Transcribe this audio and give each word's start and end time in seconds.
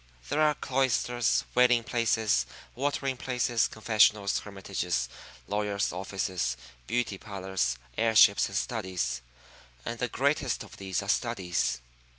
There 0.29 0.41
are 0.41 0.55
cloisters, 0.55 1.43
wailing 1.53 1.83
places, 1.83 2.47
watering 2.73 3.17
places, 3.17 3.67
confessionals, 3.67 4.39
hermitages, 4.39 5.07
lawyer's 5.47 5.93
offices, 5.93 6.57
beauty 6.87 7.19
parlors, 7.19 7.77
air 7.99 8.15
ships, 8.15 8.47
and 8.47 8.57
studies; 8.57 9.21
and 9.85 9.99
the 9.99 10.07
greatest 10.07 10.63
of 10.63 10.77
these 10.77 11.03
are 11.03 11.07
studies. 11.07 11.81